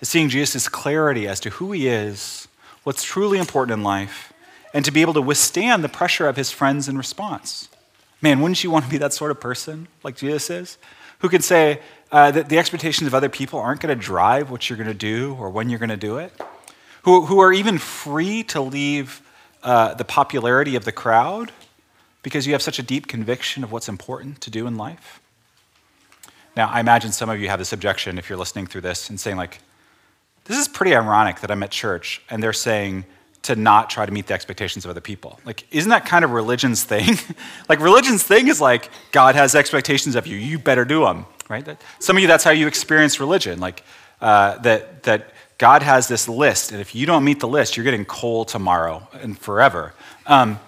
is 0.00 0.08
seeing 0.08 0.28
Jesus' 0.28 0.68
clarity 0.68 1.26
as 1.26 1.40
to 1.40 1.50
who 1.50 1.72
he 1.72 1.88
is, 1.88 2.48
what's 2.84 3.02
truly 3.02 3.38
important 3.38 3.78
in 3.78 3.82
life, 3.82 4.32
and 4.74 4.84
to 4.84 4.90
be 4.90 5.00
able 5.00 5.14
to 5.14 5.22
withstand 5.22 5.82
the 5.82 5.88
pressure 5.88 6.28
of 6.28 6.36
his 6.36 6.50
friends 6.50 6.88
in 6.88 6.98
response. 6.98 7.68
Man, 8.20 8.40
wouldn't 8.40 8.62
you 8.62 8.70
want 8.70 8.84
to 8.84 8.90
be 8.90 8.98
that 8.98 9.12
sort 9.12 9.30
of 9.30 9.40
person 9.40 9.88
like 10.02 10.16
Jesus 10.16 10.50
is? 10.50 10.78
Who 11.20 11.28
can 11.28 11.42
say 11.42 11.80
uh, 12.12 12.30
that 12.30 12.48
the 12.48 12.58
expectations 12.58 13.06
of 13.06 13.14
other 13.14 13.28
people 13.28 13.58
aren't 13.58 13.80
going 13.80 13.96
to 13.96 14.02
drive 14.02 14.50
what 14.50 14.68
you're 14.68 14.76
going 14.76 14.88
to 14.88 14.94
do 14.94 15.34
or 15.38 15.50
when 15.50 15.70
you're 15.70 15.78
going 15.78 15.90
to 15.90 15.96
do 15.96 16.18
it? 16.18 16.32
Who, 17.02 17.26
who 17.26 17.38
are 17.40 17.52
even 17.52 17.78
free 17.78 18.42
to 18.44 18.60
leave 18.60 19.22
uh, 19.62 19.94
the 19.94 20.04
popularity 20.04 20.76
of 20.76 20.84
the 20.84 20.92
crowd 20.92 21.52
because 22.22 22.46
you 22.46 22.52
have 22.52 22.62
such 22.62 22.78
a 22.78 22.82
deep 22.82 23.06
conviction 23.06 23.64
of 23.64 23.72
what's 23.72 23.88
important 23.88 24.40
to 24.42 24.50
do 24.50 24.66
in 24.66 24.76
life? 24.76 25.20
Now, 26.56 26.68
I 26.68 26.80
imagine 26.80 27.12
some 27.12 27.28
of 27.28 27.40
you 27.40 27.48
have 27.48 27.58
this 27.58 27.72
objection 27.72 28.18
if 28.18 28.28
you're 28.28 28.38
listening 28.38 28.66
through 28.66 28.80
this 28.80 29.10
and 29.10 29.20
saying, 29.20 29.36
like, 29.36 29.60
this 30.46 30.58
is 30.58 30.68
pretty 30.68 30.94
ironic 30.94 31.40
that 31.40 31.50
I'm 31.50 31.62
at 31.62 31.70
church 31.70 32.22
and 32.30 32.42
they're 32.42 32.52
saying, 32.52 33.04
to 33.46 33.54
not 33.54 33.88
try 33.88 34.04
to 34.04 34.10
meet 34.10 34.26
the 34.26 34.34
expectations 34.34 34.84
of 34.84 34.90
other 34.90 35.00
people. 35.00 35.38
Like, 35.44 35.64
isn't 35.70 35.90
that 35.90 36.04
kind 36.04 36.24
of 36.24 36.32
religion's 36.32 36.82
thing? 36.82 37.16
like, 37.68 37.78
religion's 37.78 38.24
thing 38.24 38.48
is 38.48 38.60
like, 38.60 38.90
God 39.12 39.36
has 39.36 39.54
expectations 39.54 40.16
of 40.16 40.26
you, 40.26 40.36
you 40.36 40.58
better 40.58 40.84
do 40.84 41.04
them, 41.04 41.26
right? 41.48 41.64
That, 41.64 41.80
some 42.00 42.16
of 42.16 42.22
you, 42.22 42.26
that's 42.26 42.42
how 42.42 42.50
you 42.50 42.66
experience 42.66 43.20
religion. 43.20 43.60
Like, 43.60 43.84
uh, 44.20 44.58
that, 44.58 45.04
that 45.04 45.30
God 45.58 45.84
has 45.84 46.08
this 46.08 46.28
list, 46.28 46.72
and 46.72 46.80
if 46.80 46.92
you 46.92 47.06
don't 47.06 47.22
meet 47.22 47.38
the 47.38 47.46
list, 47.46 47.76
you're 47.76 47.84
getting 47.84 48.04
coal 48.04 48.44
tomorrow 48.44 49.06
and 49.12 49.38
forever. 49.38 49.94
Um, 50.26 50.58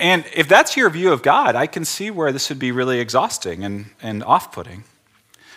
and 0.00 0.24
if 0.34 0.48
that's 0.48 0.76
your 0.76 0.90
view 0.90 1.12
of 1.12 1.22
God, 1.22 1.54
I 1.54 1.68
can 1.68 1.84
see 1.84 2.10
where 2.10 2.32
this 2.32 2.48
would 2.48 2.58
be 2.58 2.72
really 2.72 2.98
exhausting 2.98 3.62
and, 3.62 3.86
and 4.02 4.24
off 4.24 4.50
putting. 4.50 4.82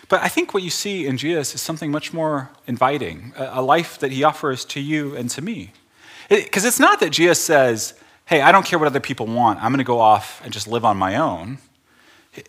But 0.08 0.22
I 0.22 0.28
think 0.28 0.54
what 0.54 0.62
you 0.62 0.70
see 0.70 1.06
in 1.06 1.16
Jesus 1.16 1.54
is 1.54 1.60
something 1.60 1.90
much 1.90 2.12
more 2.12 2.50
inviting, 2.66 3.32
a, 3.36 3.62
life 3.62 3.98
that 3.98 4.12
he 4.12 4.22
offers 4.24 4.64
to 4.66 4.80
you 4.80 5.16
and 5.16 5.30
to 5.30 5.42
me. 5.42 5.72
Because 6.28 6.64
it, 6.64 6.68
it's 6.68 6.80
not 6.80 7.00
that 7.00 7.10
Jesus 7.10 7.42
says, 7.42 7.94
hey, 8.26 8.40
I 8.40 8.52
don't 8.52 8.64
care 8.66 8.78
what 8.78 8.86
other 8.86 9.00
people 9.00 9.26
want, 9.26 9.62
I'm 9.62 9.70
going 9.70 9.78
to 9.78 9.84
go 9.84 10.00
off 10.00 10.42
and 10.44 10.52
just 10.52 10.66
live 10.66 10.84
on 10.84 10.96
my 10.96 11.16
own. 11.16 11.58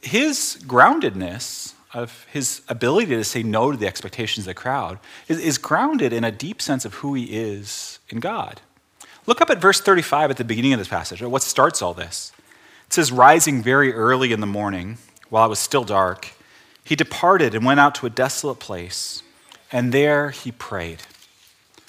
His 0.02 0.62
groundedness 0.66 1.74
of 1.94 2.26
his 2.32 2.62
ability 2.68 3.08
to 3.08 3.24
say 3.24 3.42
no 3.42 3.72
to 3.72 3.78
the 3.78 3.88
expectations 3.88 4.46
of 4.46 4.52
the 4.52 4.54
crowd 4.54 5.00
is, 5.28 5.40
is 5.40 5.58
grounded 5.58 6.12
in 6.12 6.24
a 6.24 6.32
deep 6.32 6.62
sense 6.62 6.84
of 6.84 6.96
who 6.96 7.14
he 7.14 7.26
is 7.26 8.00
in 8.10 8.20
God. 8.20 8.62
Look 9.26 9.42
up 9.42 9.50
at 9.50 9.62
verse 9.62 9.80
35 9.80 10.32
at 10.32 10.38
the 10.38 10.44
beginning 10.44 10.74
of 10.74 10.80
this 10.80 10.88
passage, 10.88 11.22
what 11.22 11.42
starts 11.42 11.82
all 11.82 11.94
this. 11.94 12.32
It 12.88 12.94
says, 12.94 13.12
Rising 13.12 13.62
very 13.62 13.94
early 13.94 14.34
in 14.34 14.40
the 14.40 14.46
morning, 14.46 14.98
while 15.30 15.46
it 15.46 15.50
was 15.50 15.60
still 15.60 15.84
dark, 15.84 16.32
he 16.86 16.96
departed 16.96 17.56
and 17.56 17.66
went 17.66 17.80
out 17.80 17.96
to 17.96 18.06
a 18.06 18.10
desolate 18.10 18.60
place, 18.60 19.24
and 19.72 19.92
there 19.92 20.30
he 20.30 20.52
prayed. 20.52 21.02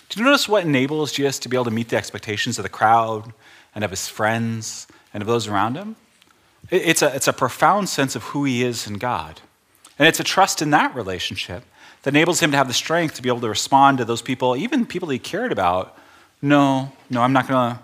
Do 0.08 0.18
you 0.18 0.24
notice 0.24 0.48
what 0.48 0.64
enables 0.64 1.12
Jesus 1.12 1.38
to 1.40 1.48
be 1.50 1.56
able 1.56 1.66
to 1.66 1.70
meet 1.70 1.90
the 1.90 1.96
expectations 1.96 2.58
of 2.58 2.62
the 2.62 2.70
crowd 2.70 3.32
and 3.74 3.84
of 3.84 3.90
his 3.90 4.08
friends 4.08 4.86
and 5.12 5.22
of 5.22 5.28
those 5.28 5.46
around 5.46 5.76
him? 5.76 5.96
It's 6.70 7.02
a, 7.02 7.14
it's 7.14 7.28
a 7.28 7.32
profound 7.32 7.90
sense 7.90 8.16
of 8.16 8.22
who 8.24 8.44
he 8.44 8.64
is 8.64 8.86
in 8.86 8.94
God. 8.94 9.42
And 9.98 10.08
it's 10.08 10.18
a 10.18 10.24
trust 10.24 10.62
in 10.62 10.70
that 10.70 10.94
relationship 10.94 11.62
that 12.02 12.14
enables 12.14 12.40
him 12.40 12.50
to 12.52 12.56
have 12.56 12.68
the 12.68 12.74
strength 12.74 13.14
to 13.14 13.22
be 13.22 13.28
able 13.28 13.40
to 13.40 13.48
respond 13.48 13.98
to 13.98 14.04
those 14.04 14.22
people, 14.22 14.56
even 14.56 14.86
people 14.86 15.10
he 15.10 15.18
cared 15.18 15.52
about. 15.52 15.96
No, 16.40 16.92
no, 17.10 17.20
I'm 17.20 17.32
not 17.34 17.48
going 17.48 17.74
to 17.74 17.82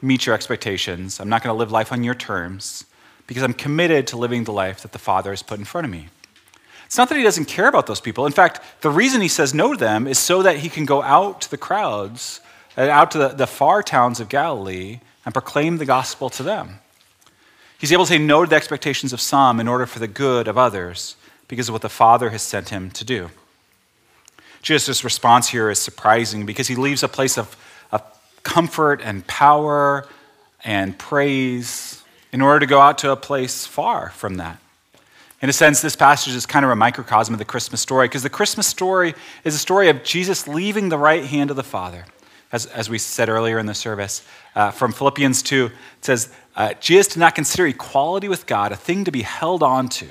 meet 0.00 0.26
your 0.26 0.34
expectations. 0.34 1.18
I'm 1.18 1.28
not 1.28 1.42
going 1.42 1.52
to 1.52 1.58
live 1.58 1.72
life 1.72 1.90
on 1.90 2.04
your 2.04 2.14
terms 2.14 2.84
because 3.26 3.42
I'm 3.42 3.54
committed 3.54 4.06
to 4.08 4.16
living 4.16 4.44
the 4.44 4.52
life 4.52 4.82
that 4.82 4.92
the 4.92 4.98
Father 4.98 5.30
has 5.30 5.42
put 5.42 5.58
in 5.58 5.64
front 5.64 5.86
of 5.86 5.90
me. 5.90 6.08
It's 6.86 6.98
not 6.98 7.08
that 7.08 7.16
he 7.16 7.22
doesn't 7.24 7.46
care 7.46 7.68
about 7.68 7.86
those 7.86 8.00
people. 8.00 8.26
In 8.26 8.32
fact, 8.32 8.60
the 8.82 8.90
reason 8.90 9.20
he 9.20 9.28
says 9.28 9.54
no 9.54 9.72
to 9.72 9.78
them 9.78 10.06
is 10.06 10.18
so 10.18 10.42
that 10.42 10.58
he 10.58 10.68
can 10.68 10.84
go 10.84 11.02
out 11.02 11.40
to 11.42 11.50
the 11.50 11.56
crowds, 11.56 12.40
and 12.76 12.90
out 12.90 13.10
to 13.12 13.18
the, 13.18 13.28
the 13.28 13.46
far 13.46 13.82
towns 13.82 14.20
of 14.20 14.28
Galilee, 14.28 15.00
and 15.24 15.32
proclaim 15.32 15.78
the 15.78 15.84
gospel 15.84 16.28
to 16.30 16.42
them. 16.42 16.80
He's 17.78 17.92
able 17.92 18.04
to 18.04 18.08
say 18.08 18.18
no 18.18 18.44
to 18.44 18.50
the 18.50 18.56
expectations 18.56 19.12
of 19.12 19.20
some 19.20 19.60
in 19.60 19.68
order 19.68 19.86
for 19.86 19.98
the 19.98 20.08
good 20.08 20.48
of 20.48 20.56
others 20.56 21.16
because 21.48 21.68
of 21.68 21.72
what 21.72 21.82
the 21.82 21.88
Father 21.88 22.30
has 22.30 22.42
sent 22.42 22.70
him 22.70 22.90
to 22.92 23.04
do. 23.04 23.30
Jesus' 24.62 25.04
response 25.04 25.50
here 25.50 25.68
is 25.68 25.78
surprising 25.78 26.46
because 26.46 26.68
he 26.68 26.76
leaves 26.76 27.02
a 27.02 27.08
place 27.08 27.36
of, 27.36 27.56
of 27.92 28.02
comfort 28.42 29.02
and 29.02 29.26
power 29.26 30.06
and 30.64 30.98
praise 30.98 32.02
in 32.32 32.40
order 32.40 32.60
to 32.60 32.66
go 32.66 32.80
out 32.80 32.98
to 32.98 33.12
a 33.12 33.16
place 33.16 33.66
far 33.66 34.10
from 34.10 34.36
that. 34.36 34.58
In 35.44 35.50
a 35.50 35.52
sense, 35.52 35.82
this 35.82 35.94
passage 35.94 36.34
is 36.34 36.46
kind 36.46 36.64
of 36.64 36.70
a 36.70 36.76
microcosm 36.76 37.34
of 37.34 37.38
the 37.38 37.44
Christmas 37.44 37.82
story 37.82 38.08
because 38.08 38.22
the 38.22 38.30
Christmas 38.30 38.66
story 38.66 39.14
is 39.44 39.54
a 39.54 39.58
story 39.58 39.90
of 39.90 40.02
Jesus 40.02 40.48
leaving 40.48 40.88
the 40.88 40.96
right 40.96 41.22
hand 41.22 41.50
of 41.50 41.56
the 41.56 41.62
Father. 41.62 42.06
As, 42.50 42.64
as 42.64 42.88
we 42.88 42.96
said 42.96 43.28
earlier 43.28 43.58
in 43.58 43.66
the 43.66 43.74
service, 43.74 44.22
uh, 44.54 44.70
from 44.70 44.90
Philippians 44.90 45.42
2, 45.42 45.66
it 45.66 45.72
says, 46.00 46.32
uh, 46.56 46.72
Jesus 46.80 47.08
did 47.08 47.18
not 47.18 47.34
consider 47.34 47.66
equality 47.66 48.26
with 48.26 48.46
God 48.46 48.72
a 48.72 48.76
thing 48.76 49.04
to 49.04 49.10
be 49.10 49.20
held 49.20 49.62
on 49.62 49.90
to, 49.90 50.06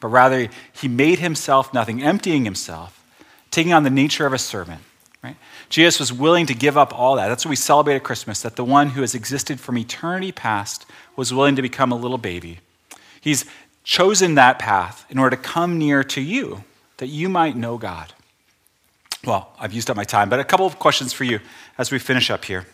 but 0.00 0.08
rather 0.08 0.50
he 0.74 0.86
made 0.86 1.18
himself 1.18 1.72
nothing, 1.72 2.02
emptying 2.02 2.44
himself, 2.44 3.02
taking 3.50 3.72
on 3.72 3.84
the 3.84 3.90
nature 3.90 4.26
of 4.26 4.34
a 4.34 4.38
servant. 4.38 4.82
Right? 5.24 5.36
Jesus 5.70 5.98
was 5.98 6.12
willing 6.12 6.44
to 6.44 6.54
give 6.54 6.76
up 6.76 6.92
all 6.92 7.16
that. 7.16 7.28
That's 7.28 7.46
what 7.46 7.50
we 7.50 7.56
celebrate 7.56 7.96
at 7.96 8.04
Christmas, 8.04 8.42
that 8.42 8.56
the 8.56 8.66
one 8.66 8.90
who 8.90 9.00
has 9.00 9.14
existed 9.14 9.60
from 9.60 9.78
eternity 9.78 10.30
past 10.30 10.84
was 11.16 11.32
willing 11.32 11.56
to 11.56 11.62
become 11.62 11.90
a 11.90 11.96
little 11.96 12.18
baby. 12.18 12.58
He's 13.22 13.46
chosen 13.88 14.34
that 14.34 14.58
path 14.58 15.06
in 15.08 15.18
order 15.18 15.34
to 15.34 15.42
come 15.42 15.78
near 15.78 16.04
to 16.04 16.20
you, 16.20 16.62
that 16.98 17.06
you 17.06 17.26
might 17.26 17.56
know 17.56 17.78
God. 17.78 18.12
Well, 19.24 19.50
I've 19.58 19.72
used 19.72 19.88
up 19.88 19.96
my 19.96 20.04
time, 20.04 20.28
but 20.28 20.38
a 20.38 20.44
couple 20.44 20.66
of 20.66 20.78
questions 20.78 21.14
for 21.14 21.24
you 21.24 21.40
as 21.78 21.90
we 21.90 21.98
finish 21.98 22.30
up 22.30 22.44
here. 22.44 22.66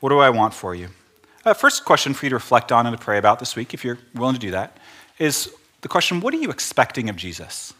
What 0.00 0.08
do 0.08 0.18
I 0.18 0.28
want 0.28 0.52
for 0.52 0.74
you? 0.74 0.88
Uh, 1.44 1.54
first 1.54 1.84
question 1.84 2.14
for 2.14 2.26
you 2.26 2.30
to 2.30 2.34
reflect 2.34 2.72
on 2.72 2.84
and 2.84 2.98
to 2.98 3.02
pray 3.02 3.16
about 3.16 3.38
this 3.38 3.54
week, 3.54 3.72
if 3.74 3.84
you're 3.84 3.98
willing 4.12 4.34
to 4.34 4.40
do 4.40 4.50
that, 4.50 4.76
is 5.20 5.54
the 5.82 5.88
question 5.88 6.20
what 6.20 6.34
are 6.34 6.38
you 6.38 6.50
expecting 6.50 7.08
of 7.08 7.14
Jesus? 7.14 7.72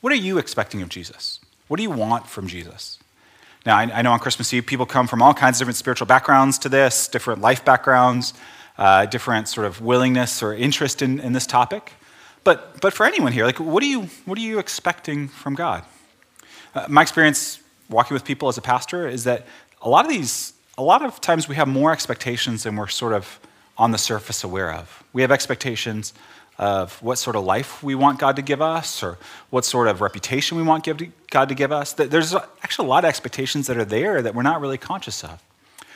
What 0.00 0.10
are 0.10 0.16
you 0.16 0.38
expecting 0.38 0.80
of 0.80 0.88
Jesus? 0.88 1.40
What 1.68 1.76
do 1.76 1.82
you 1.82 1.90
want 1.90 2.26
from 2.26 2.46
Jesus? 2.46 2.98
Now, 3.66 3.76
I, 3.76 3.82
I 3.82 4.00
know 4.00 4.12
on 4.12 4.18
Christmas 4.18 4.52
Eve, 4.54 4.64
people 4.64 4.86
come 4.86 5.06
from 5.06 5.20
all 5.20 5.34
kinds 5.34 5.58
of 5.58 5.66
different 5.66 5.76
spiritual 5.76 6.06
backgrounds 6.06 6.58
to 6.60 6.70
this, 6.70 7.06
different 7.06 7.42
life 7.42 7.66
backgrounds, 7.66 8.32
uh, 8.78 9.04
different 9.04 9.46
sort 9.46 9.66
of 9.66 9.82
willingness 9.82 10.42
or 10.42 10.54
interest 10.54 11.02
in, 11.02 11.20
in 11.20 11.34
this 11.34 11.46
topic. 11.46 11.92
But, 12.44 12.80
but 12.80 12.92
for 12.92 13.06
anyone 13.06 13.32
here, 13.32 13.46
like, 13.46 13.58
what 13.58 13.82
are 13.82 13.86
you, 13.86 14.02
what 14.26 14.38
are 14.38 14.42
you 14.42 14.58
expecting 14.58 15.28
from 15.28 15.54
God? 15.54 15.82
Uh, 16.74 16.86
my 16.88 17.02
experience 17.02 17.60
walking 17.88 18.14
with 18.14 18.24
people 18.24 18.48
as 18.48 18.58
a 18.58 18.62
pastor 18.62 19.08
is 19.08 19.24
that 19.24 19.46
a 19.80 19.88
lot 19.88 20.04
of 20.04 20.10
these, 20.10 20.52
a 20.76 20.82
lot 20.82 21.02
of 21.04 21.20
times 21.20 21.48
we 21.48 21.56
have 21.56 21.68
more 21.68 21.92
expectations 21.92 22.64
than 22.64 22.76
we're 22.76 22.88
sort 22.88 23.14
of 23.14 23.40
on 23.78 23.90
the 23.90 23.98
surface 23.98 24.44
aware 24.44 24.72
of. 24.72 25.02
We 25.12 25.22
have 25.22 25.30
expectations 25.30 26.12
of 26.58 27.02
what 27.02 27.16
sort 27.18 27.34
of 27.34 27.44
life 27.44 27.82
we 27.82 27.94
want 27.94 28.18
God 28.18 28.36
to 28.36 28.42
give 28.42 28.62
us 28.62 29.02
or 29.02 29.18
what 29.50 29.64
sort 29.64 29.88
of 29.88 30.00
reputation 30.00 30.56
we 30.56 30.62
want 30.62 30.86
God 31.30 31.48
to 31.48 31.54
give 31.54 31.72
us. 31.72 31.94
There's 31.94 32.34
actually 32.34 32.86
a 32.86 32.90
lot 32.90 33.04
of 33.04 33.08
expectations 33.08 33.66
that 33.66 33.76
are 33.76 33.84
there 33.84 34.22
that 34.22 34.34
we're 34.34 34.42
not 34.42 34.60
really 34.60 34.78
conscious 34.78 35.24
of. 35.24 35.42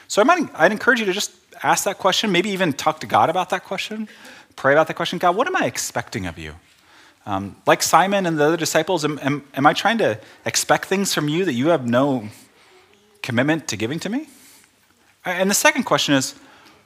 So 0.08 0.20
I 0.22 0.24
might, 0.24 0.48
I'd 0.54 0.72
encourage 0.72 1.00
you 1.00 1.06
to 1.06 1.12
just 1.12 1.32
ask 1.62 1.84
that 1.84 1.98
question, 1.98 2.32
maybe 2.32 2.50
even 2.50 2.72
talk 2.72 3.00
to 3.00 3.06
God 3.06 3.30
about 3.30 3.50
that 3.50 3.64
question 3.64 4.08
pray 4.58 4.72
about 4.72 4.88
that 4.88 4.94
question 4.94 5.18
God, 5.18 5.36
what 5.36 5.46
am 5.46 5.54
I 5.54 5.66
expecting 5.66 6.26
of 6.26 6.36
you? 6.36 6.54
Um, 7.24 7.56
like 7.66 7.82
Simon 7.82 8.26
and 8.26 8.38
the 8.38 8.44
other 8.44 8.56
disciples, 8.56 9.04
am, 9.04 9.18
am, 9.22 9.44
am 9.54 9.66
I 9.66 9.72
trying 9.72 9.98
to 9.98 10.18
expect 10.44 10.86
things 10.86 11.14
from 11.14 11.28
you 11.28 11.44
that 11.44 11.52
you 11.52 11.68
have 11.68 11.86
no 11.86 12.28
commitment 13.22 13.68
to 13.68 13.76
giving 13.76 14.00
to 14.00 14.08
me? 14.08 14.28
And 15.24 15.48
the 15.48 15.54
second 15.54 15.84
question 15.84 16.14
is 16.14 16.34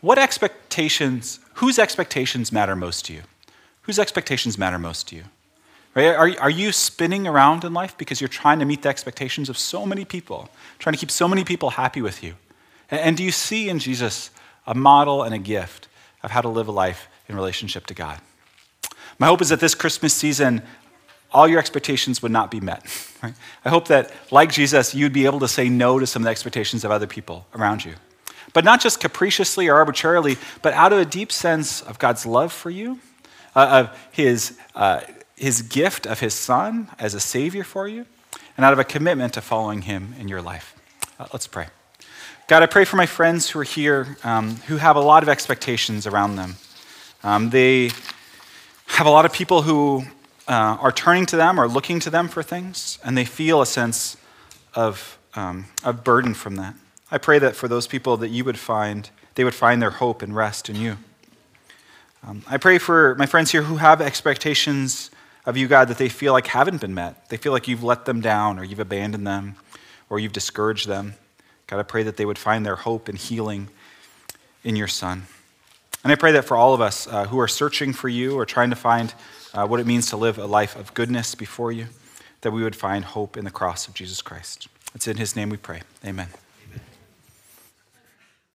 what 0.03 0.19
expectations, 0.19 1.41
whose 1.55 1.79
expectations 1.79 2.53
matter 2.53 2.77
most 2.77 3.07
to 3.07 3.15
you? 3.15 3.23
Whose 3.83 3.99
expectations 3.99 4.59
matter 4.59 4.79
most 4.79 5.09
to 5.09 5.17
you? 5.17 5.25
Right? 5.95 6.15
Are, 6.15 6.31
are 6.41 6.51
you 6.51 6.73
spinning 6.73 7.27
around 7.27 7.65
in 7.65 7.73
life 7.73 7.97
because 7.97 8.21
you're 8.21 8.29
trying 8.29 8.59
to 8.59 8.65
meet 8.65 8.83
the 8.83 8.89
expectations 8.91 9.49
of 9.49 9.57
so 9.57 9.87
many 9.87 10.05
people, 10.05 10.51
trying 10.79 10.93
to 10.95 10.99
keep 10.99 11.11
so 11.11 11.27
many 11.27 11.45
people 11.45 11.71
happy 11.71 12.03
with 12.03 12.23
you? 12.23 12.35
And 12.91 13.17
do 13.17 13.25
you 13.25 13.33
see 13.33 13.71
in 13.71 13.79
Jesus 13.79 14.31
a 14.67 14.75
model 14.75 15.23
and 15.23 15.35
a 15.35 15.39
gift 15.39 15.89
of 16.23 16.33
how 16.33 16.43
to 16.43 16.49
live 16.49 16.69
a 16.69 16.73
life 16.73 17.09
in 17.29 17.37
relationship 17.37 17.87
to 17.87 17.95
God. 17.95 18.21
My 19.19 19.27
hope 19.27 19.41
is 19.41 19.51
that 19.51 19.61
this 19.61 19.75
Christmas 19.75 20.13
season, 20.15 20.63
all 21.33 21.47
your 21.47 21.59
expectations 21.59 22.23
would 22.23 22.33
not 22.33 22.51
be 22.51 22.61
met. 22.61 22.85
Right? 23.23 23.35
I 23.65 23.69
hope 23.69 23.87
that, 23.87 24.13
like 24.33 24.51
Jesus, 24.51 24.97
you'd 24.97 25.13
be 25.13 25.27
able 25.27 25.39
to 25.39 25.47
say 25.47 25.69
no 25.69 26.01
to 26.01 26.09
some 26.09 26.23
of 26.23 26.25
the 26.25 26.31
expectations 26.31 26.83
of 26.85 26.91
other 26.91 27.07
people 27.07 27.47
around 27.55 27.85
you. 27.85 27.95
But 28.53 28.65
not 28.65 28.81
just 28.81 28.99
capriciously 28.99 29.69
or 29.69 29.77
arbitrarily, 29.77 30.39
but 30.61 30.75
out 30.75 30.93
of 30.93 30.99
a 30.99 31.05
deep 31.05 31.31
sense 31.31 31.83
of 31.83 32.01
God's 32.01 32.27
love 32.27 32.53
for 32.53 32.69
you, 32.69 32.99
uh, 33.55 33.87
of 33.87 33.99
His 34.11 34.59
uh, 34.75 35.03
his 35.43 35.63
gift 35.63 36.07
of 36.07 36.21
his 36.21 36.35
son 36.35 36.89
as 37.01 37.15
a 37.15 37.21
savior 37.21 37.65
for 37.65 37.89
you 37.89 38.07
and 38.57 38.65
out 38.65 38.73
of 38.73 38.79
a 38.79 38.85
commitment 38.85 39.35
to 39.35 39.41
following 39.41 39.83
him 39.83 40.15
in 40.21 40.29
your 40.29 40.41
life. 40.41 40.75
Uh, 41.19 41.27
let's 41.33 41.49
pray. 41.49 41.67
God, 42.47 42.63
I 42.63 42.67
pray 42.67 42.85
for 42.85 42.97
my 42.97 43.07
friends 43.07 43.51
who 43.51 43.59
are 43.59 43.65
here 43.65 44.17
um, 44.23 44.57
who 44.69 44.77
have 44.77 44.95
a 44.95 45.01
lot 45.01 45.25
of 45.25 45.29
expectations 45.29 46.07
around 46.07 46.37
them. 46.37 46.57
Um, 47.23 47.51
they 47.51 47.91
have 48.87 49.07
a 49.07 49.11
lot 49.11 49.25
of 49.25 49.33
people 49.33 49.63
who 49.63 50.05
uh, 50.49 50.77
are 50.81 50.93
turning 50.93 51.27
to 51.27 51.37
them 51.37 51.61
or 51.61 51.69
looking 51.69 52.01
to 52.01 52.11
them 52.11 52.29
for 52.29 52.43
things, 52.43 52.99
and 53.05 53.17
they 53.17 53.25
feel 53.25 53.63
a 53.63 53.67
sense 53.67 54.17
of, 54.75 55.19
um, 55.35 55.67
burden 56.05 56.35
from 56.35 56.57
that. 56.57 56.75
I 57.11 57.19
pray 57.19 57.39
that 57.39 57.55
for 57.55 57.69
those 57.69 57.87
people 57.87 58.17
that 58.19 58.29
you 58.29 58.45
would 58.45 58.59
find, 58.59 59.09
they 59.35 59.45
would 59.45 59.55
find 59.55 59.81
their 59.81 59.91
hope 59.91 60.23
and 60.23 60.35
rest 60.35 60.69
in 60.69 60.77
you. 60.77 60.97
Um, 62.27 62.43
I 62.47 62.57
pray 62.57 62.79
for 62.79 63.15
my 63.17 63.27
friends 63.27 63.51
here 63.51 63.63
who 63.63 63.77
have 63.77 64.01
expectations 64.01 65.11
of 65.45 65.57
you, 65.57 65.67
God, 65.67 65.89
that 65.89 65.99
they 65.99 66.09
feel 66.09 66.33
like 66.33 66.47
haven't 66.47 66.81
been 66.81 66.95
met. 66.95 67.29
They 67.29 67.37
feel 67.37 67.53
like 67.53 67.67
you've 67.67 67.83
let 67.83 68.05
them 68.05 68.21
down 68.21 68.59
or 68.59 68.65
you've 68.65 68.79
abandoned 68.79 69.27
them 69.27 69.57
or 70.09 70.21
you've 70.21 70.33
discouraged 70.33 70.87
them. 70.89 71.15
God, 71.67 71.81
I 71.81 71.83
pray 71.83 72.03
that 72.03 72.17
they 72.17 72.25
would 72.25 72.39
find 72.39 72.65
their 72.65 72.77
hope 72.77 73.09
and 73.09 73.19
healing 73.19 73.69
in 74.63 74.77
your 74.77 74.89
Son. 74.89 75.25
And 76.03 76.13
I 76.13 76.17
pray 76.17 76.33
that 76.33 76.45
for 76.45 76.57
all 76.57 76.75
of 76.75 76.81
us 76.81 77.07
uh, 77.07 77.27
who 77.27 77.39
are 77.39 77.49
searching 77.49 77.93
for 77.93 78.09
you 78.09 78.37
or 78.37 78.45
trying 78.45 78.71
to 78.71 78.77
find 78.77 79.15
uh, 79.55 79.67
what 79.67 79.79
it 79.79 79.87
means 79.87 80.09
to 80.11 80.17
live 80.17 80.39
a 80.39 80.47
life 80.47 80.75
of 80.77 80.93
goodness 80.95 81.35
before 81.35 81.71
you, 81.71 81.87
that 82.41 82.51
we 82.51 82.63
would 82.63 82.75
find 82.75 83.05
hope 83.05 83.37
in 83.37 83.45
the 83.45 83.51
cross 83.51 83.87
of 83.87 83.95
Jesus 83.95 84.21
Christ. 84.21 84.69
It's 84.95 85.07
in 85.07 85.17
his 85.17 85.37
name 85.37 85.49
we 85.49 85.57
pray. 85.57 85.83
Amen. 86.05 86.29